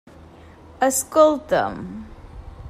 [0.87, 1.77] Escolta'm.